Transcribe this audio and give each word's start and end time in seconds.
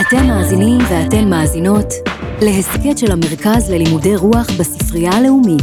אתם 0.00 0.26
מאזינים 0.26 0.78
ואתן 0.90 1.30
מאזינות 1.30 1.94
להסכת 2.42 2.98
של 2.98 3.12
המרכז 3.12 3.70
ללימודי 3.70 4.16
רוח 4.16 4.46
בספרייה 4.58 5.12
הלאומית. 5.12 5.62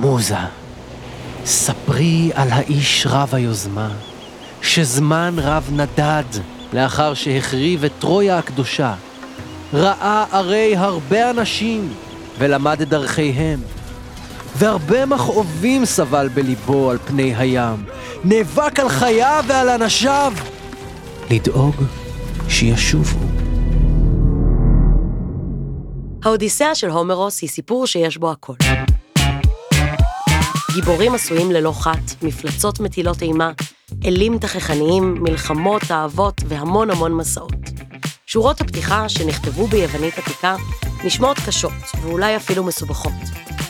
מוזה, 0.00 0.36
ספרי 1.44 2.30
על 2.34 2.48
האיש 2.50 3.06
רב 3.10 3.34
היוזמה, 3.34 3.90
שזמן 4.62 5.34
רב 5.38 5.70
נדד 5.72 6.40
לאחר 6.72 7.14
שהחריב 7.14 7.84
את 7.84 7.92
טרויה 7.98 8.38
הקדושה. 8.38 8.94
ראה 9.74 10.24
הרי 10.30 10.76
הרבה 10.76 11.30
אנשים 11.30 11.92
ולמד 12.38 12.80
את 12.80 12.88
דרכיהם. 12.88 13.60
והרבה 14.56 15.06
מכאובים 15.06 15.84
סבל 15.84 16.28
בליבו 16.34 16.90
על 16.90 16.98
פני 17.04 17.34
הים, 17.36 17.84
נאבק 18.24 18.80
על 18.80 18.88
חייו 18.88 19.44
ועל 19.48 19.68
אנשיו, 19.68 20.32
לדאוג 21.30 21.74
שישובו. 22.48 23.18
האודיסאה 26.24 26.74
של 26.74 26.90
הומרוס 26.90 27.42
היא 27.42 27.50
סיפור 27.50 27.86
שיש 27.86 28.16
בו 28.16 28.30
הכל. 28.30 28.54
גיבורים 30.74 31.14
עשויים 31.14 31.52
ללא 31.52 31.72
חת, 31.72 32.22
מפלצות 32.22 32.80
מטילות 32.80 33.22
אימה, 33.22 33.52
אלים 34.04 34.38
תככניים, 34.38 35.14
מלחמות, 35.22 35.82
אהבות 35.90 36.40
והמון 36.48 36.90
המון 36.90 37.12
מסעות. 37.12 37.52
שורות 38.26 38.60
הפתיחה 38.60 39.08
שנכתבו 39.08 39.66
ביוונית 39.66 40.18
עתיקה 40.18 40.56
נשמעות 41.04 41.36
קשות 41.46 41.72
ואולי 42.02 42.36
אפילו 42.36 42.64
מסובכות, 42.64 43.12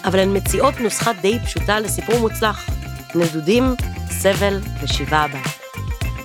אבל 0.05 0.19
הן 0.19 0.37
מציעות 0.37 0.75
נוסחה 0.81 1.13
די 1.13 1.39
פשוטה 1.45 1.81
לסיפור 1.81 2.19
מוצלח, 2.19 2.67
נדודים, 3.15 3.75
סבל 4.11 4.61
ושיבה 4.83 5.19
הבאה. 5.19 5.43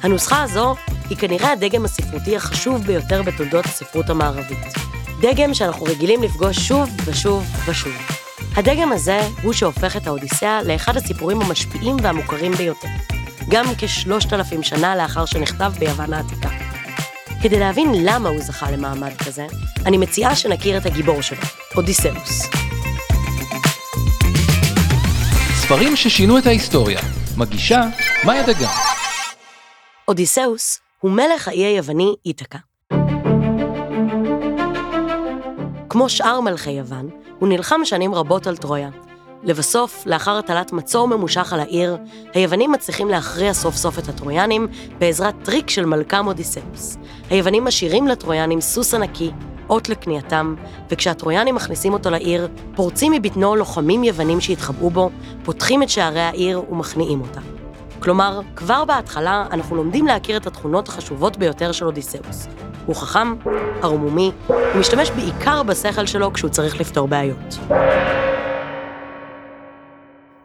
הנוסחה 0.03 0.43
הזו 0.43 0.75
היא 1.09 1.17
כנראה 1.17 1.51
הדגם 1.51 1.85
הספרותי 1.85 2.35
החשוב 2.35 2.83
ביותר 2.83 3.21
בתולדות 3.21 3.65
הספרות 3.65 4.09
המערבית. 4.09 4.73
דגם 5.21 5.53
שאנחנו 5.53 5.85
רגילים 5.85 6.23
לפגוש 6.23 6.57
שוב 6.57 6.89
ושוב 7.05 7.43
ושוב. 7.65 7.93
הדגם 8.55 8.91
הזה 8.91 9.19
הוא 9.43 9.53
שהופך 9.53 9.97
את 9.97 10.07
האודיסאה 10.07 10.63
לאחד 10.63 10.97
הסיפורים 10.97 11.41
המשפיעים 11.41 11.95
והמוכרים 12.01 12.51
ביותר, 12.51 12.87
גם 13.49 13.65
כשלושת 13.77 14.33
אלפים 14.33 14.63
שנה 14.63 14.95
לאחר 14.95 15.25
שנכתב 15.25 15.73
ביוון 15.79 16.13
העתיקה. 16.13 16.49
כדי 17.41 17.59
להבין 17.59 17.91
למה 18.03 18.29
הוא 18.29 18.41
זכה 18.41 18.71
למעמד 18.71 19.17
כזה, 19.25 19.47
אני 19.85 19.97
מציעה 19.97 20.35
שנכיר 20.35 20.77
את 20.77 20.85
הגיבור 20.85 21.21
שלו, 21.21 21.41
אודיסאוס. 21.75 22.49
ספרים 25.53 25.95
ששינו 25.95 26.37
את 26.37 26.45
ההיסטוריה. 26.45 26.99
מגישה 27.37 27.81
מאיה 28.23 28.43
דגן. 28.43 28.67
אודיסאוס 30.07 30.88
הוא 31.01 31.11
מלך 31.11 31.47
האי 31.47 31.63
היווני 31.63 32.15
איתקה. 32.25 32.57
כמו 35.89 36.09
שאר 36.09 36.39
מלכי 36.39 36.71
יוון, 36.71 37.09
הוא 37.39 37.49
נלחם 37.49 37.79
שנים 37.83 38.13
רבות 38.13 38.47
על 38.47 38.57
טרויה. 38.57 38.89
לבסוף, 39.43 40.03
לאחר 40.05 40.37
הטלת 40.37 40.73
מצור 40.73 41.07
ממושך 41.07 41.53
על 41.53 41.59
העיר, 41.59 41.97
היוונים 42.33 42.71
מצליחים 42.71 43.09
להכריע 43.09 43.53
סוף 43.53 43.75
סוף 43.75 43.99
את 43.99 44.09
הטרויאנים 44.09 44.67
בעזרת 44.97 45.35
טריק 45.43 45.69
של 45.69 45.85
מלכם 45.85 46.27
אודיסאוס. 46.27 46.97
היוונים 47.29 47.63
משאירים 47.63 48.07
לטרויאנים 48.07 48.61
סוס 48.61 48.93
ענקי, 48.93 49.31
אות 49.69 49.89
לכניעתם, 49.89 50.55
וכשהטרויאנים 50.89 51.55
מכניסים 51.55 51.93
אותו 51.93 52.09
לעיר, 52.09 52.47
פורצים 52.75 53.11
מבטנו 53.11 53.55
לוחמים 53.55 54.03
יוונים 54.03 54.41
שהתחבאו 54.41 54.89
בו, 54.89 55.09
פותחים 55.43 55.83
את 55.83 55.89
שערי 55.89 56.21
העיר 56.21 56.63
ומכניעים 56.71 57.21
אותה. 57.21 57.58
כלומר, 57.99 58.41
כבר 58.55 58.85
בהתחלה 58.85 59.45
אנחנו 59.51 59.75
לומדים 59.75 60.07
להכיר 60.07 60.37
את 60.37 60.47
התכונות 60.47 60.87
החשובות 60.87 61.37
ביותר 61.37 61.71
של 61.71 61.85
אודיסאוס. 61.85 62.47
הוא 62.85 62.95
חכם, 62.95 63.35
ערמומי, 63.81 64.31
הוא 64.47 64.57
משתמש 64.79 65.11
בעיקר 65.11 65.63
בשכל 65.63 66.05
שלו 66.05 66.33
כשהוא 66.33 66.49
צריך 66.49 66.79
לפתור 66.79 67.07
בעיות. 67.07 67.57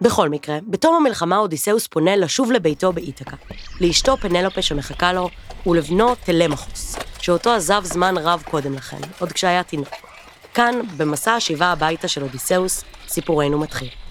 בכל 0.00 0.28
מקרה, 0.28 0.58
בתום 0.68 0.94
המלחמה 0.94 1.38
אודיסאוס 1.38 1.86
פונה 1.86 2.16
לשוב 2.16 2.52
לביתו 2.52 2.92
באיתקה, 2.92 3.36
לאשתו 3.80 4.16
פנלופה 4.16 4.62
שמחכה 4.62 5.12
לו, 5.12 5.28
ולבנו 5.66 6.14
טלמחוס, 6.14 6.96
שאותו 7.20 7.50
עזב 7.50 7.84
זמן 7.84 8.14
רב 8.18 8.42
קודם 8.50 8.74
לכן, 8.74 9.00
עוד 9.18 9.32
כשהיה 9.32 9.62
תינוק. 9.62 9.88
כאן, 10.54 10.74
במסע 10.96 11.32
השיבה 11.32 11.66
הביתה 11.66 12.08
של 12.08 12.22
אודיסאוס, 12.22 12.84
סיפורנו 13.08 13.58
מתחיל. 13.58 14.03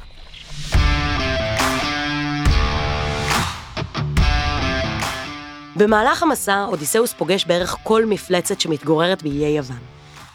במהלך 5.76 6.24
המסע, 6.24 6.66
אודיסאוס 6.68 7.14
פוגש 7.14 7.46
בערך 7.46 7.76
כל 7.84 8.06
מפלצת 8.06 8.62
שמתגוררת 8.62 9.24
באיי 9.24 9.58
יוון. 9.58 9.78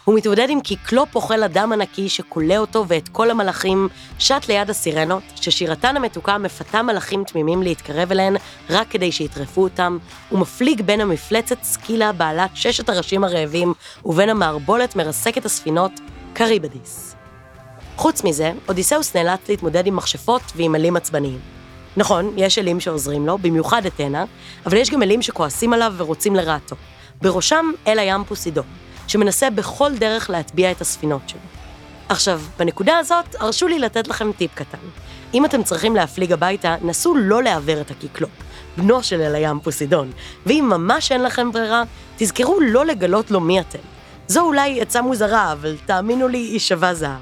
הוא 0.05 0.15
מתמודד 0.15 0.47
עם 0.49 0.61
קיקלופ 0.61 1.15
אוכל 1.15 1.43
אדם 1.43 1.71
ענקי 1.71 2.09
שכולא 2.09 2.57
אותו 2.57 2.85
ואת 2.87 3.07
כל 3.07 3.31
המלחים, 3.31 3.89
שט 4.19 4.47
ליד 4.47 4.69
הסירנות, 4.69 5.23
ששירתן 5.35 5.97
המתוקה 5.97 6.37
מפתה 6.37 6.81
מלאכים 6.81 7.23
תמימים 7.23 7.63
להתקרב 7.63 8.11
אליהן 8.11 8.35
רק 8.69 8.87
כדי 8.89 9.11
שיטרפו 9.11 9.63
אותם, 9.63 9.97
ומפליג 10.31 10.81
בין 10.81 11.01
המפלצת 11.01 11.63
סקילה 11.63 12.11
בעלת 12.11 12.49
ששת 12.53 12.89
הראשים 12.89 13.23
הרעבים, 13.23 13.73
ובין 14.05 14.29
המערבולת 14.29 14.95
מרסקת 14.95 15.45
הספינות, 15.45 15.91
קריבדיס. 16.33 17.15
חוץ 17.95 18.23
מזה, 18.23 18.51
אודיסאוס 18.67 19.15
נאלץ 19.15 19.49
להתמודד 19.49 19.87
עם 19.87 19.95
מכשפות 19.95 20.41
ועם 20.55 20.75
עלים 20.75 20.95
עצבניים. 20.95 21.58
נכון, 21.97 22.33
יש 22.37 22.59
אלים 22.59 22.79
שעוזרים 22.79 23.27
לו, 23.27 23.37
במיוחד 23.37 23.85
אתנה, 23.85 24.25
אבל 24.65 24.77
יש 24.77 24.89
גם 24.89 25.03
אלים 25.03 25.21
שכועסים 25.21 25.73
עליו 25.73 25.93
ורוצים 25.97 26.35
לרעתו. 26.35 26.75
בראשם 27.21 27.65
אל 27.87 27.99
הים 27.99 28.23
פוסידון, 28.23 28.65
שמנסה 29.07 29.49
בכל 29.49 29.91
דרך 29.95 30.29
להטביע 30.29 30.71
את 30.71 30.81
הספינות 30.81 31.21
שלו. 31.27 31.39
עכשיו, 32.09 32.41
בנקודה 32.59 32.97
הזאת, 32.97 33.35
הרשו 33.39 33.67
לי 33.67 33.79
לתת 33.79 34.07
לכם 34.07 34.31
טיפ 34.31 34.55
קטן. 34.55 34.77
אם 35.33 35.45
אתם 35.45 35.63
צריכים 35.63 35.95
להפליג 35.95 36.31
הביתה, 36.31 36.75
נסו 36.81 37.15
לא 37.15 37.43
לעוור 37.43 37.81
את 37.81 37.91
הקיקלופ, 37.91 38.29
בנו 38.77 39.03
של 39.03 39.21
אל 39.21 39.35
הים 39.35 39.59
פוסידון, 39.59 40.11
ואם 40.45 40.65
ממש 40.69 41.11
אין 41.11 41.23
לכם 41.23 41.51
ברירה, 41.51 41.83
תזכרו 42.17 42.59
לא 42.61 42.85
לגלות 42.85 43.31
לו 43.31 43.39
מי 43.39 43.59
אתם. 43.59 43.79
זו 44.27 44.41
אולי 44.41 44.81
עצה 44.81 45.01
מוזרה, 45.01 45.51
אבל 45.51 45.75
תאמינו 45.85 46.27
לי, 46.27 46.37
היא 46.37 46.59
שווה 46.59 46.93
זהב. 46.93 47.19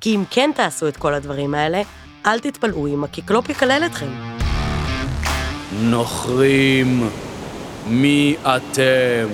כי 0.00 0.14
אם 0.14 0.24
כן 0.30 0.50
תעשו 0.54 0.88
את 0.88 0.96
כל 0.96 1.14
הדברים 1.14 1.54
האלה, 1.54 1.82
אל 2.26 2.38
תתפלאו 2.38 2.86
אם 2.86 3.04
הקיקלופ 3.04 3.48
יקלל 3.48 3.82
אתכם. 3.86 4.06
נוכרים, 5.72 7.08
מי 7.86 8.36
אתם? 8.42 9.28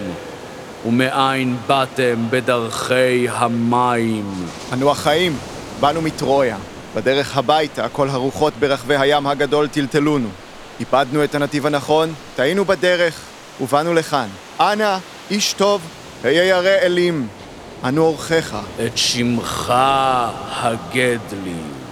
ומאין 0.86 1.56
באתם 1.66 2.26
בדרכי 2.30 3.28
המים? 3.30 4.46
אנו 4.72 4.90
החיים, 4.90 5.36
באנו 5.80 6.02
מטרויה. 6.02 6.56
בדרך 6.94 7.36
הביתה 7.36 7.88
כל 7.88 8.08
הרוחות 8.08 8.52
ברחבי 8.60 8.96
הים 8.96 9.26
הגדול 9.26 9.68
טלטלונו. 9.68 10.28
איבדנו 10.80 11.24
את 11.24 11.34
הנתיב 11.34 11.66
הנכון, 11.66 12.14
טעינו 12.36 12.64
בדרך, 12.64 13.20
ובאנו 13.60 13.94
לכאן. 13.94 14.28
אנא, 14.60 14.96
איש 15.30 15.52
טוב, 15.52 15.80
היה 16.24 16.44
ירא 16.44 16.78
אלים. 16.82 17.28
אנו 17.84 18.02
אורחיך. 18.02 18.56
את 18.86 18.98
שמך 18.98 19.74
הגד 20.62 21.18
לי. 21.44 21.83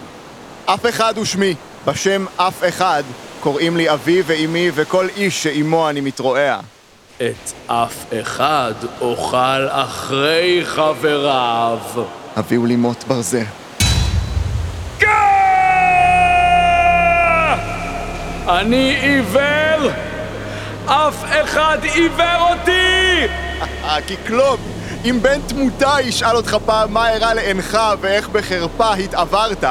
אף 0.67 0.87
אחד 0.87 1.17
הוא 1.17 1.25
שמי. 1.25 1.55
בשם 1.87 2.25
אף 2.37 2.63
אחד 2.69 3.03
קוראים 3.41 3.77
לי 3.77 3.93
אבי 3.93 4.23
ואימי 4.27 4.71
וכל 4.75 5.09
איש 5.17 5.43
שעימו 5.43 5.89
אני 5.89 6.01
מתרועע. 6.01 6.61
את 7.17 7.53
אף 7.67 8.05
אחד 8.21 8.75
אוכל 9.01 9.69
אחרי 9.69 10.61
חבריו. 10.65 11.79
הביאו 12.37 12.67
לי 12.67 12.77
מוט 12.77 13.05
ברזל. 13.05 13.45
אני 18.49 18.97
עיוור! 19.01 19.91
אף 20.87 21.25
אחד 21.25 21.79
עיוור 21.83 22.51
אותי! 22.51 23.27
הקיקלופ, 23.85 24.61
אם 25.05 25.19
בן 25.23 25.41
תמותה 25.47 25.95
ישאל 26.03 26.37
אותך 26.37 26.57
פעם 26.67 26.93
מה 26.93 27.11
אירע 27.11 27.35
לעינך 27.35 27.79
ואיך 28.01 28.29
בחרפה 28.29 28.93
התעברת, 28.93 29.65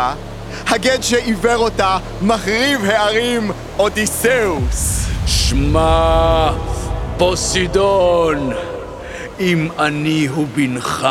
הגד 0.71 1.01
שעיוור 1.01 1.55
אותה 1.55 1.97
מחריב 2.21 2.85
הערים 2.85 3.51
אודיסאוס. 3.79 5.05
שמע, 5.25 6.49
פוסידון, 7.17 8.53
אם 9.39 9.67
אני 9.79 10.27
הוא 10.35 10.47
בנך, 10.55 11.07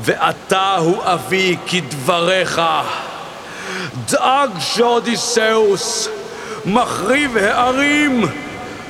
ואתה 0.00 0.74
הוא 0.76 1.02
אבי 1.04 1.56
כדבריך, 1.66 2.60
דאג 4.10 4.50
שאודיסאוס, 4.60 6.08
מחריב 6.66 7.36
הערים, 7.36 8.24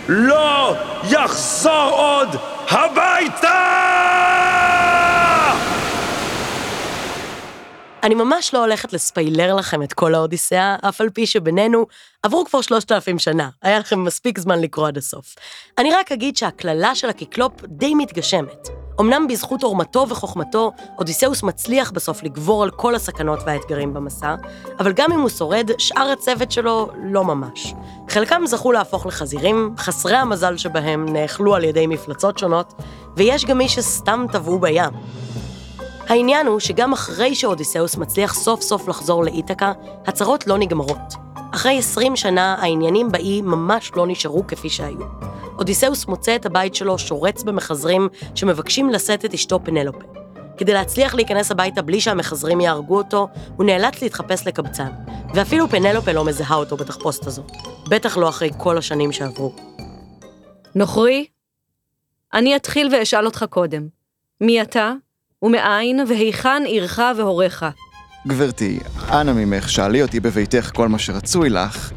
לא 0.08 0.74
יחזור 1.10 1.90
עוד 1.90 2.36
הביתה! 2.70 4.25
אני 8.06 8.14
ממש 8.14 8.54
לא 8.54 8.58
הולכת 8.58 8.92
לספיילר 8.92 9.54
לכם 9.54 9.82
את 9.82 9.92
כל 9.92 10.14
האודיסאה, 10.14 10.76
אף 10.88 11.00
על 11.00 11.10
פי 11.10 11.26
שבינינו 11.26 11.86
עברו 12.22 12.44
כבר 12.44 12.60
שלושת 12.60 12.92
אלפים 12.92 13.18
שנה, 13.18 13.48
היה 13.62 13.78
לכם 13.78 14.04
מספיק 14.04 14.38
זמן 14.38 14.60
לקרוא 14.60 14.88
עד 14.88 14.96
הסוף. 14.98 15.34
אני 15.78 15.92
רק 15.92 16.12
אגיד 16.12 16.36
שהקללה 16.36 16.94
של 16.94 17.08
הקיקלופ 17.08 17.52
די 17.64 17.94
מתגשמת. 17.94 18.68
אמנם 19.00 19.26
בזכות 19.28 19.62
עורמתו 19.62 20.06
וחוכמתו, 20.08 20.72
אודיסאוס 20.98 21.42
מצליח 21.42 21.90
בסוף 21.90 22.22
לגבור 22.22 22.62
על 22.62 22.70
כל 22.70 22.94
הסכנות 22.94 23.38
והאתגרים 23.46 23.94
במסע, 23.94 24.34
אבל 24.78 24.92
גם 24.92 25.12
אם 25.12 25.20
הוא 25.20 25.28
שורד, 25.28 25.70
שאר 25.78 26.10
הצוות 26.12 26.52
שלו 26.52 26.88
לא 27.04 27.24
ממש. 27.24 27.74
חלקם 28.08 28.42
זכו 28.46 28.72
להפוך 28.72 29.06
לחזירים, 29.06 29.74
חסרי 29.78 30.16
המזל 30.16 30.56
שבהם 30.56 31.08
נאכלו 31.08 31.54
על 31.54 31.64
ידי 31.64 31.86
מפלצות 31.86 32.38
שונות, 32.38 32.74
ויש 33.16 33.44
גם 33.44 33.58
מי 33.58 33.68
שסתם 33.68 34.26
טבעו 34.32 34.58
בים. 34.58 34.92
העניין 36.08 36.46
הוא 36.46 36.60
שגם 36.60 36.92
אחרי 36.92 37.34
שאודיסאוס 37.34 37.96
מצליח 37.96 38.34
סוף 38.34 38.62
סוף 38.62 38.88
לחזור 38.88 39.24
לאיתקה, 39.24 39.72
הצרות 40.06 40.46
לא 40.46 40.58
נגמרות. 40.58 41.14
אחרי 41.54 41.78
20 41.78 42.16
שנה 42.16 42.56
העניינים 42.58 43.12
באי 43.12 43.42
ממש 43.42 43.90
לא 43.96 44.06
נשארו 44.06 44.46
כפי 44.46 44.68
שהיו. 44.68 45.06
אודיסאוס 45.58 46.06
מוצא 46.06 46.36
את 46.36 46.46
הבית 46.46 46.74
שלו 46.74 46.98
שורץ 46.98 47.42
במחזרים 47.42 48.08
שמבקשים 48.34 48.90
לשאת 48.90 49.24
את 49.24 49.34
אשתו 49.34 49.60
פנלופה. 49.64 50.04
כדי 50.56 50.72
להצליח 50.72 51.14
להיכנס 51.14 51.50
הביתה 51.50 51.82
בלי 51.82 52.00
שהמחזרים 52.00 52.60
יהרגו 52.60 52.96
אותו, 52.96 53.28
הוא 53.56 53.66
נאלץ 53.66 54.02
להתחפש 54.02 54.46
לקבצן, 54.46 54.90
ואפילו 55.34 55.68
פנלופה 55.68 56.12
לא 56.12 56.24
מזהה 56.24 56.56
אותו 56.56 56.76
בתחפושת 56.76 57.26
הזו. 57.26 57.42
בטח 57.88 58.16
לא 58.16 58.28
אחרי 58.28 58.50
כל 58.58 58.78
השנים 58.78 59.12
שעברו. 59.12 59.52
נוכרי, 60.74 61.26
אני 62.34 62.56
אתחיל 62.56 62.88
ואשאל 62.92 63.26
אותך 63.26 63.44
קודם. 63.50 63.88
מי 64.40 64.62
אתה, 64.62 64.92
ומאין, 65.46 66.00
והיכן 66.08 66.62
עירך 66.66 67.00
והוריך? 67.16 67.66
גברתי, 68.26 68.78
אנא 69.12 69.32
ממך, 69.32 69.70
שאלי 69.70 70.02
אותי 70.02 70.20
בביתך 70.20 70.70
כל 70.74 70.88
מה 70.88 70.98
שרצוי 70.98 71.50
לך, 71.50 71.90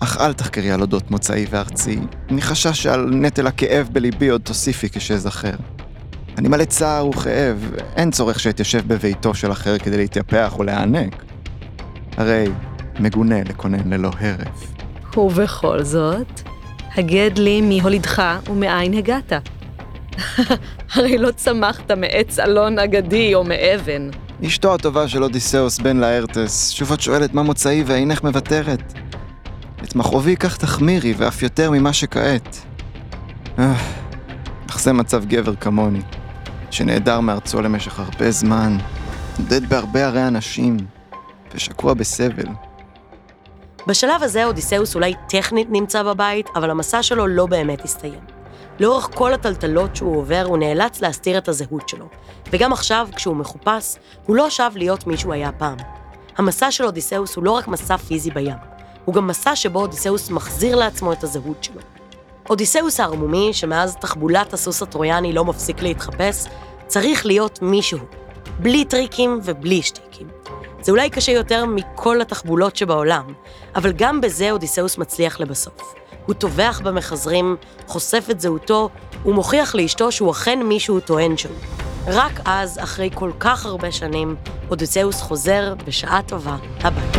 אך 0.00 0.20
אל 0.20 0.32
תחקרי 0.32 0.70
על 0.70 0.80
אודות 0.80 1.10
מוצאי 1.10 1.46
וארצי, 1.50 1.98
מחשש 2.30 2.82
שעל 2.82 3.10
נטל 3.12 3.46
הכאב 3.46 3.88
בליבי 3.92 4.28
עוד 4.28 4.40
תוסיפי 4.40 4.88
כשאזכר. 4.88 5.54
אני 6.38 6.48
מלא 6.48 6.64
צער 6.64 7.08
וכאב, 7.08 7.70
אין 7.96 8.10
צורך 8.10 8.40
שאתיישב 8.40 8.82
בביתו 8.86 9.34
של 9.34 9.52
אחר 9.52 9.78
כדי 9.78 9.96
להתייפח 9.96 10.54
ולהענק. 10.58 11.24
הרי 12.16 12.44
מגונה 13.00 13.40
לקונן 13.44 13.92
ללא 13.92 14.10
הרף. 14.20 14.72
ובכל 15.16 15.82
זאת, 15.82 16.40
הגד 16.96 17.38
לי 17.38 17.60
מי 17.60 17.80
הולידך 17.80 18.22
ומאין 18.50 18.94
הגעת. 18.94 19.32
הרי 20.94 21.18
לא 21.18 21.30
צמחת 21.30 21.90
מעץ 21.90 22.38
אלון 22.38 22.78
אגדי 22.78 23.34
או 23.34 23.44
מאבן. 23.44 24.10
אשתו 24.46 24.74
הטובה 24.74 25.08
של 25.08 25.22
אודיסאוס 25.22 25.78
בן 25.78 25.96
לארטס, 25.96 26.70
שוב 26.70 26.92
את 26.92 27.00
שואלת 27.00 27.34
מה 27.34 27.42
מוצאי 27.42 27.82
ואינך 27.86 28.22
מוותרת. 28.22 28.92
את 29.84 29.96
מכאובי 29.96 30.36
כך 30.36 30.56
תחמירי, 30.56 31.14
ואף 31.16 31.42
יותר 31.42 31.70
ממה 31.70 31.92
שכעת. 31.92 32.58
אה, 33.58 33.74
אך 34.70 34.80
זה 34.80 34.92
מצב 34.92 35.24
גבר 35.24 35.54
כמוני, 35.56 36.02
שנעדר 36.70 37.20
מארצו 37.20 37.62
למשך 37.62 37.98
הרבה 37.98 38.30
זמן, 38.30 38.78
נודד 39.38 39.68
בהרבה 39.68 40.06
ערי 40.06 40.26
אנשים, 40.26 40.76
ושקוע 41.54 41.94
בסבל. 41.94 42.46
בשלב 43.86 44.22
הזה 44.22 44.44
אודיסאוס 44.44 44.94
אולי 44.94 45.14
טכנית 45.28 45.68
נמצא 45.70 46.02
בבית, 46.02 46.46
אבל 46.56 46.70
המסע 46.70 47.02
שלו 47.02 47.26
לא 47.26 47.46
באמת 47.46 47.84
הסתיים. 47.84 48.20
לאורך 48.80 49.08
כל 49.14 49.34
הטלטלות 49.34 49.96
שהוא 49.96 50.16
עובר, 50.16 50.44
הוא 50.46 50.58
נאלץ 50.58 51.00
להסתיר 51.00 51.38
את 51.38 51.48
הזהות 51.48 51.88
שלו. 51.88 52.06
וגם 52.50 52.72
עכשיו, 52.72 53.08
כשהוא 53.16 53.36
מחופש, 53.36 53.94
הוא 54.26 54.36
לא 54.36 54.50
שב 54.50 54.70
להיות 54.74 55.06
מי 55.06 55.16
שהוא 55.16 55.32
היה 55.32 55.52
פעם. 55.52 55.76
המסע 56.36 56.70
של 56.70 56.84
אודיסאוס 56.84 57.36
הוא 57.36 57.44
לא 57.44 57.50
רק 57.50 57.68
מסע 57.68 57.96
פיזי 57.96 58.30
בים, 58.30 58.56
הוא 59.04 59.14
גם 59.14 59.26
מסע 59.26 59.56
שבו 59.56 59.80
אודיסאוס 59.80 60.30
מחזיר 60.30 60.76
לעצמו 60.76 61.12
את 61.12 61.24
הזהות 61.24 61.64
שלו. 61.64 61.80
אודיסאוס 62.50 63.00
הערמומי, 63.00 63.52
שמאז 63.52 63.96
תחבולת 63.96 64.52
הסוס 64.52 64.82
הטרויאני 64.82 65.32
לא 65.32 65.44
מפסיק 65.44 65.82
להתחפש, 65.82 66.46
צריך 66.86 67.26
להיות 67.26 67.62
מישהו. 67.62 67.98
בלי 68.58 68.84
טריקים 68.84 69.40
ובלי 69.44 69.82
שטיקים. 69.82 70.28
זה 70.80 70.92
אולי 70.92 71.10
קשה 71.10 71.32
יותר 71.32 71.66
מכל 71.66 72.20
התחבולות 72.20 72.76
שבעולם, 72.76 73.32
אבל 73.76 73.92
גם 73.92 74.20
בזה 74.20 74.50
אודיסאוס 74.50 74.98
מצליח 74.98 75.40
לבסוף. 75.40 75.94
הוא 76.26 76.34
טובח 76.34 76.80
במחזרים, 76.84 77.56
חושף 77.86 78.26
את 78.30 78.40
זהותו, 78.40 78.88
ומוכיח 79.24 79.74
לאשתו 79.74 80.12
שהוא 80.12 80.30
אכן 80.30 80.62
מי 80.62 80.80
שהוא 80.80 81.00
טוען 81.00 81.36
שהוא. 81.36 81.56
רק 82.06 82.40
אז, 82.44 82.78
אחרי 82.82 83.10
כל 83.14 83.30
כך 83.40 83.66
הרבה 83.66 83.92
שנים, 83.92 84.36
אודיסאוס 84.70 85.20
חוזר, 85.20 85.74
בשעה 85.86 86.20
טובה, 86.22 86.56
הביתה. 86.80 87.18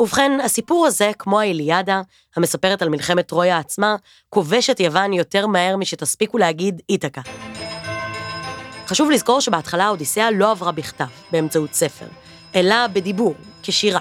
ובכן, 0.00 0.40
הסיפור 0.44 0.86
הזה, 0.86 1.10
כמו 1.18 1.40
האיליאדה, 1.40 2.02
המספרת 2.36 2.82
על 2.82 2.88
מלחמת 2.88 3.26
טרויה 3.26 3.58
עצמה, 3.58 3.96
כובש 4.28 4.70
את 4.70 4.80
יוון 4.80 5.12
יותר 5.12 5.46
מהר 5.46 5.76
משתספיקו 5.76 6.38
להגיד 6.38 6.82
איתקה. 6.88 7.20
חשוב 8.86 9.10
לזכור 9.10 9.40
שבהתחלה 9.40 9.84
האודיסאה 9.84 10.30
לא 10.30 10.50
עברה 10.50 10.72
בכתב, 10.72 11.04
באמצעות 11.32 11.74
ספר, 11.74 12.06
אלא 12.54 12.86
בדיבור, 12.86 13.34
כשירה. 13.62 14.00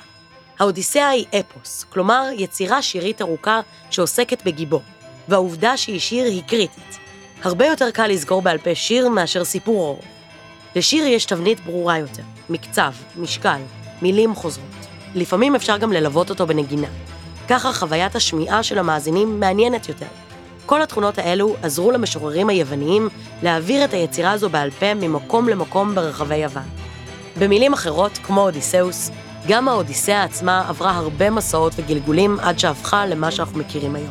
האודיסאה 0.60 1.10
היא 1.10 1.26
אפוס, 1.40 1.86
כלומר 1.90 2.24
יצירה 2.38 2.82
שירית 2.82 3.22
ארוכה 3.22 3.62
שעוסקת 3.90 4.44
בגיבור, 4.46 4.82
והעובדה 5.28 5.78
שהיא 5.78 6.00
שיר 6.00 6.26
היא 6.26 6.44
קריטית. 6.48 6.98
הרבה 7.44 7.66
יותר 7.66 7.92
קל 7.92 8.08
לזכור 8.08 8.42
בעל 8.42 8.58
פה 8.58 8.76
שיר 8.76 9.10
מאשר 9.10 9.44
סיפור 9.44 9.80
אור. 9.80 10.00
לשיר 10.76 11.08
יש 11.08 11.26
תבנית 11.26 11.60
ברורה 11.60 11.98
יותר, 11.98 12.24
מקצב, 12.50 12.94
משקל, 13.18 13.60
מילים 14.02 14.36
חוזרות. 14.36 14.66
לפעמים 15.16 15.56
אפשר 15.56 15.78
גם 15.78 15.94
ללוות 15.94 16.30
אותו 16.30 16.48
בנגינה. 16.48 16.88
ככה 17.50 17.74
חוויית 17.74 18.16
השמיעה 18.16 18.64
של 18.64 18.78
המאזינים 18.78 19.40
מעניינת 19.40 19.90
יותר. 19.90 20.06
כל 20.66 20.82
התכונות 20.82 21.18
האלו 21.18 21.56
עזרו 21.62 21.92
למשוררים 21.92 22.50
היווניים 22.50 23.10
להעביר 23.44 23.86
את 23.86 23.94
היצירה 23.94 24.32
הזו 24.32 24.50
בעל 24.50 24.72
פה 24.72 24.94
ממקום 24.94 25.50
למקום 25.50 25.96
ברחבי 25.96 26.38
יוון. 26.38 26.83
במילים 27.40 27.74
אחרות, 27.74 28.20
כמו 28.24 28.42
אודיסאוס, 28.42 29.12
גם 29.48 29.68
האודיסאה 29.68 30.24
עצמה 30.24 30.70
עברה 30.70 30.92
הרבה 30.98 31.30
מסעות 31.30 31.74
וגלגולים 31.76 32.38
עד 32.42 32.60
שהפכה 32.60 33.06
למה 33.06 33.32
שאנחנו 33.32 33.60
מכירים 33.60 33.96
היום. 33.96 34.10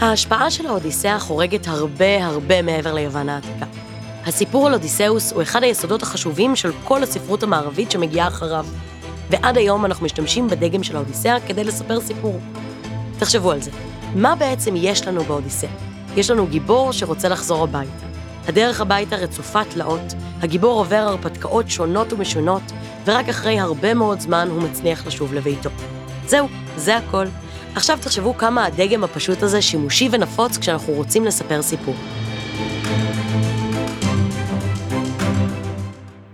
ההשפעה 0.00 0.50
של 0.50 0.66
האודיסאה 0.66 1.18
חורגת 1.20 1.68
הרבה 1.68 2.26
הרבה 2.26 2.62
מעבר 2.62 2.94
ליוון 2.94 3.28
העתיקה. 3.28 3.66
הסיפור 4.26 4.66
על 4.66 4.74
אודיסאוס 4.74 5.32
הוא 5.32 5.42
אחד 5.42 5.62
היסודות 5.62 6.02
החשובים 6.02 6.56
של 6.56 6.70
כל 6.84 7.02
הספרות 7.02 7.42
המערבית 7.42 7.90
שמגיעה 7.90 8.28
אחריו, 8.28 8.66
ועד 9.30 9.56
היום 9.58 9.84
אנחנו 9.84 10.04
משתמשים 10.04 10.48
בדגם 10.48 10.82
של 10.82 10.96
האודיסאה 10.96 11.40
כדי 11.40 11.64
לספר 11.64 12.00
סיפור. 12.00 12.40
תחשבו 13.18 13.52
על 13.52 13.62
זה, 13.62 13.70
מה 14.14 14.34
בעצם 14.34 14.74
יש 14.76 15.06
לנו 15.06 15.24
באודיסאה? 15.24 15.70
יש 16.16 16.30
לנו 16.30 16.46
גיבור 16.46 16.92
שרוצה 16.92 17.28
לחזור 17.28 17.64
הביתה. 17.64 18.05
הדרך 18.48 18.80
הביתה 18.80 19.16
רצופה 19.16 19.64
תלאות, 19.64 20.00
הגיבור 20.40 20.78
עובר 20.78 20.96
הרפתקאות 20.96 21.70
שונות 21.70 22.12
ומשונות, 22.12 22.62
ורק 23.04 23.28
אחרי 23.28 23.58
הרבה 23.60 23.94
מאוד 23.94 24.20
זמן 24.20 24.48
הוא 24.50 24.62
מצליח 24.62 25.06
לשוב 25.06 25.34
לביתו. 25.34 25.70
זהו, 26.26 26.48
זה 26.76 26.96
הכל. 26.96 27.26
עכשיו 27.74 27.98
תחשבו 28.02 28.34
כמה 28.36 28.64
הדגם 28.64 29.04
הפשוט 29.04 29.42
הזה 29.42 29.62
שימושי 29.62 30.08
ונפוץ 30.12 30.58
כשאנחנו 30.58 30.92
רוצים 30.92 31.24
לספר 31.24 31.62
סיפור. 31.62 31.94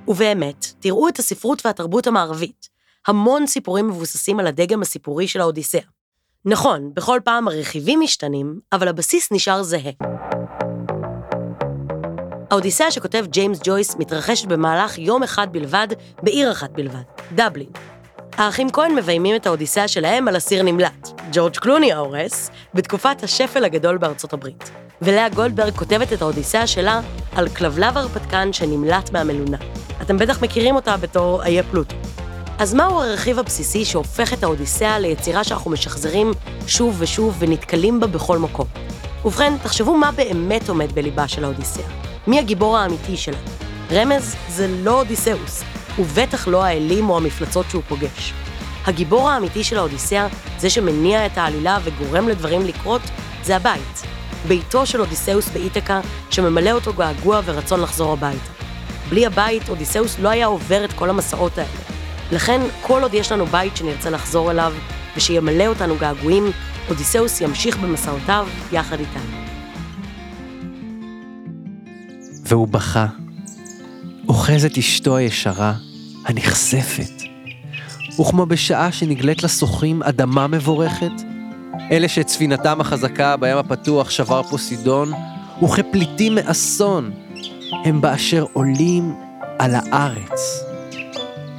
ובאמת, 0.08 0.66
תראו 0.80 1.08
את 1.08 1.18
הספרות 1.18 1.66
והתרבות 1.66 2.06
המערבית. 2.06 2.68
המון 3.06 3.46
סיפורים 3.46 3.88
מבוססים 3.88 4.40
על 4.40 4.46
הדגם 4.46 4.82
הסיפורי 4.82 5.28
של 5.28 5.40
האודיסאה. 5.40 5.80
נכון, 6.44 6.90
בכל 6.94 7.20
פעם 7.24 7.48
הרכיבים 7.48 8.00
משתנים, 8.00 8.60
אבל 8.72 8.88
הבסיס 8.88 9.32
נשאר 9.32 9.62
זהה. 9.62 9.90
האודיסאה 12.52 12.90
שכותב 12.90 13.24
ג'יימס 13.30 13.60
ג'ויס 13.64 13.96
מתרחשת 13.96 14.46
במהלך 14.46 14.98
יום 14.98 15.22
אחד 15.22 15.52
בלבד, 15.52 15.88
בעיר 16.22 16.52
אחת 16.52 16.70
בלבד, 16.70 17.02
דבלין. 17.34 17.68
האחים 18.32 18.70
כהן 18.70 18.94
מביימים 18.94 19.36
את 19.36 19.46
האודיסאה 19.46 19.88
שלהם 19.88 20.28
על 20.28 20.36
אסיר 20.36 20.62
נמלט, 20.62 21.08
ג'ורג' 21.32 21.56
קלוני 21.56 21.92
ההורס, 21.92 22.50
בתקופת 22.74 23.22
השפל 23.22 23.64
הגדול 23.64 23.98
בארצות 23.98 24.32
הברית. 24.32 24.70
ולאה 25.02 25.28
גולדברג 25.28 25.74
כותבת 25.74 26.12
את 26.12 26.22
האודיסאה 26.22 26.66
שלה 26.66 27.00
על 27.36 27.48
כלבלב 27.48 27.98
הרפתקן 27.98 28.52
שנמלט 28.52 29.10
מהמלונה. 29.10 29.56
אתם 30.02 30.18
בטח 30.18 30.42
מכירים 30.42 30.76
אותה 30.76 30.96
בתור 30.96 31.42
איי 31.42 31.62
פלוטו. 31.62 31.96
אז 32.58 32.74
מהו 32.74 33.02
הרכיב 33.02 33.38
הבסיסי 33.38 33.84
שהופך 33.84 34.32
את 34.32 34.42
האודיסאה 34.42 34.98
ליצירה 34.98 35.44
שאנחנו 35.44 35.70
משחזרים 35.70 36.30
שוב 36.66 36.96
ושוב 36.98 37.36
ונתקלים 37.38 38.00
בה 38.00 38.06
בכל 38.06 38.38
מקום? 38.38 38.66
ובכן, 39.24 39.52
תחשבו 39.62 39.96
מה 39.96 40.12
באמת 40.12 40.68
עומד 40.68 40.92
בליבה 40.92 41.28
של 41.28 41.44
האודיסאה. 41.44 42.11
מי 42.26 42.38
הגיבור 42.38 42.78
האמיתי 42.78 43.16
שלה? 43.16 43.36
רמז 43.90 44.36
זה 44.48 44.68
לא 44.82 45.00
אודיסאוס, 45.00 45.64
ובטח 45.98 46.48
לא 46.48 46.64
האלים 46.64 47.10
או 47.10 47.16
המפלצות 47.16 47.66
שהוא 47.70 47.82
פוגש. 47.88 48.32
הגיבור 48.84 49.30
האמיתי 49.30 49.64
של 49.64 49.78
האודיסאה, 49.78 50.26
זה 50.58 50.70
שמניע 50.70 51.26
את 51.26 51.38
העלילה 51.38 51.78
וגורם 51.84 52.28
לדברים 52.28 52.66
לקרות, 52.66 53.02
זה 53.42 53.56
הבית. 53.56 54.02
ביתו 54.48 54.86
של 54.86 55.00
אודיסאוס 55.00 55.48
באיתקה, 55.48 56.00
שממלא 56.30 56.70
אותו 56.70 56.92
געגוע 56.92 57.40
ורצון 57.44 57.80
לחזור 57.80 58.12
הביתה. 58.12 58.50
בלי 59.08 59.26
הבית, 59.26 59.68
אודיסאוס 59.68 60.18
לא 60.18 60.28
היה 60.28 60.46
עובר 60.46 60.84
את 60.84 60.92
כל 60.92 61.10
המסעות 61.10 61.58
האלה. 61.58 61.70
לכן, 62.32 62.60
כל 62.80 63.02
עוד 63.02 63.14
יש 63.14 63.32
לנו 63.32 63.46
בית 63.46 63.76
שנרצה 63.76 64.10
לחזור 64.10 64.50
אליו, 64.50 64.72
ושימלא 65.16 65.66
אותנו 65.66 65.96
געגועים, 65.98 66.50
אודיסאוס 66.88 67.40
ימשיך 67.40 67.76
במסעותיו 67.76 68.46
יחד 68.72 69.00
איתנו. 69.00 69.41
והוא 72.52 72.68
בכה. 72.68 73.06
אוחז 74.28 74.64
את 74.64 74.78
אשתו 74.78 75.16
הישרה, 75.16 75.74
הנכספת. 76.24 77.22
וכמו 78.20 78.46
בשעה 78.46 78.92
שנגלית 78.92 79.42
לסוחרים 79.42 80.02
אדמה 80.02 80.46
מבורכת, 80.46 81.12
אלה 81.90 82.08
שאת 82.08 82.28
ספינתם 82.28 82.80
החזקה 82.80 83.36
בים 83.36 83.56
הפתוח 83.56 84.10
שבר 84.10 84.42
פוסידון, 84.42 85.12
וכפליטים 85.62 86.34
מאסון, 86.34 87.10
הם 87.84 88.00
באשר 88.00 88.44
עולים 88.52 89.14
על 89.58 89.74
הארץ. 89.74 90.64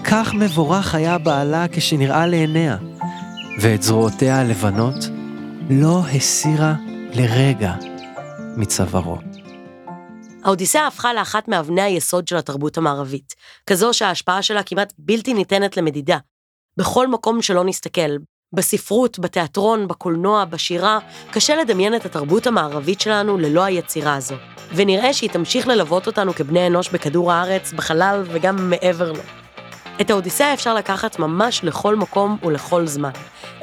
כך 0.03 0.33
מבורך 0.33 0.95
היה 0.95 1.17
בעלה 1.17 1.65
כשנראה 1.71 2.27
לעיניה, 2.27 2.77
ואת 3.59 3.83
זרועותיה 3.83 4.39
הלבנות 4.39 5.09
לא 5.69 6.01
הסירה 6.15 6.73
לרגע 7.13 7.73
מצווארו. 8.57 9.32
האודיסאה 10.43 10.87
הפכה 10.87 11.13
לאחת 11.13 11.47
מאבני 11.47 11.81
היסוד 11.81 12.27
של 12.27 12.37
התרבות 12.37 12.77
המערבית, 12.77 13.35
כזו 13.67 13.93
שההשפעה 13.93 14.41
שלה 14.41 14.63
כמעט 14.63 14.93
בלתי 14.97 15.33
ניתנת 15.33 15.77
למדידה. 15.77 16.17
בכל 16.77 17.07
מקום 17.07 17.41
שלא 17.41 17.63
נסתכל, 17.63 18.17
בספרות, 18.53 19.19
בתיאטרון, 19.19 19.87
בקולנוע, 19.87 20.45
בשירה, 20.45 20.99
קשה 21.31 21.55
לדמיין 21.55 21.95
את 21.95 22.05
התרבות 22.05 22.47
המערבית 22.47 23.01
שלנו 23.01 23.37
ללא 23.37 23.63
היצירה 23.63 24.15
הזו. 24.15 24.35
ונראה 24.75 25.13
שהיא 25.13 25.29
תמשיך 25.29 25.67
ללוות 25.67 26.07
אותנו 26.07 26.33
כבני 26.33 26.67
אנוש 26.67 26.89
בכדור 26.89 27.31
הארץ, 27.31 27.73
בחלל 27.73 28.23
וגם 28.25 28.69
מעבר 28.69 29.11
לו. 29.11 29.21
את 30.01 30.09
האודיסאה 30.09 30.53
אפשר 30.53 30.73
לקחת 30.73 31.19
ממש 31.19 31.63
לכל 31.63 31.95
מקום 31.95 32.37
ולכל 32.43 32.87
זמן. 32.87 33.11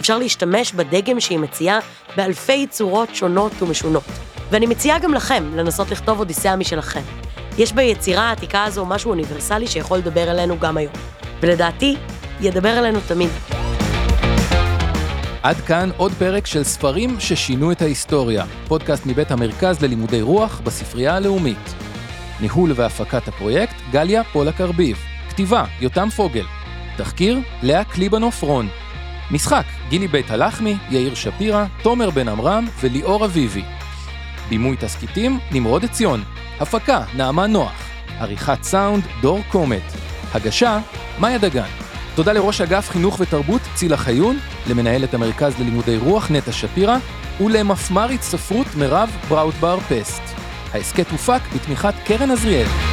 אפשר 0.00 0.18
להשתמש 0.18 0.72
בדגם 0.72 1.20
שהיא 1.20 1.38
מציעה 1.38 1.78
באלפי 2.16 2.66
צורות 2.66 3.14
שונות 3.14 3.52
ומשונות. 3.62 4.29
ואני 4.50 4.66
מציעה 4.66 4.98
גם 4.98 5.14
לכם 5.14 5.44
לנסות 5.56 5.90
לכתוב 5.90 6.18
אודיסאה 6.18 6.56
משלכם. 6.56 7.00
יש 7.58 7.72
ביצירה 7.72 8.22
העתיקה 8.22 8.64
הזו 8.64 8.86
משהו 8.86 9.10
אוניברסלי 9.10 9.66
שיכול 9.66 9.98
לדבר 9.98 10.30
אלינו 10.30 10.58
גם 10.58 10.76
היום. 10.76 10.92
ולדעתי, 11.40 11.96
ידבר 12.40 12.78
אלינו 12.78 12.98
תמיד. 13.08 13.30
עד 15.42 15.56
כאן 15.56 15.90
עוד 15.96 16.12
פרק 16.18 16.46
של 16.46 16.64
ספרים 16.64 17.20
ששינו 17.20 17.72
את 17.72 17.82
ההיסטוריה, 17.82 18.44
פודקאסט 18.68 19.06
מבית 19.06 19.30
המרכז 19.30 19.82
ללימודי 19.82 20.22
רוח 20.22 20.60
בספרייה 20.64 21.16
הלאומית. 21.16 21.74
ניהול 22.40 22.72
והפקת 22.74 23.28
הפרויקט, 23.28 23.74
גליה 23.90 24.24
פולק 24.24 24.60
ארביב. 24.60 24.98
כתיבה, 25.28 25.64
יותם 25.80 26.08
פוגל. 26.16 26.44
תחקיר, 26.96 27.38
לאה 27.62 27.84
קליבנוף 27.84 28.42
רון. 28.42 28.68
משחק, 29.30 29.64
גילי 29.88 30.08
בית 30.08 30.30
הלחמי, 30.30 30.76
יאיר 30.90 31.14
שפירא, 31.14 31.64
תומר 31.82 32.10
בן 32.10 32.28
עמרם 32.28 32.68
וליאור 32.80 33.24
אביבי. 33.24 33.62
בימוי 34.50 34.76
תסכיתים, 34.80 35.38
נמרוד 35.52 35.84
עציון. 35.84 36.22
הפקה, 36.60 37.02
נעמה 37.16 37.46
נוח. 37.46 37.88
עריכת 38.18 38.62
סאונד, 38.62 39.04
דור 39.20 39.40
קומט. 39.48 39.82
הגשה, 40.34 40.78
מאיה 41.18 41.38
דגן. 41.38 41.68
תודה 42.14 42.32
לראש 42.32 42.60
אגף 42.60 42.90
חינוך 42.90 43.20
ותרבות 43.20 43.60
צילה 43.74 43.96
חיון, 43.96 44.38
למנהלת 44.66 45.14
המרכז 45.14 45.60
ללימודי 45.60 45.96
רוח 45.96 46.30
נטע 46.30 46.52
שפירא, 46.52 46.96
ולמפמ"רית 47.40 48.22
ספרות 48.22 48.66
מירב 48.76 49.16
בראוטבר 49.28 49.78
פסט. 49.80 50.22
ההסכת 50.72 51.10
הופק 51.10 51.40
בתמיכת 51.54 51.94
קרן 52.04 52.30
עזריאל. 52.30 52.89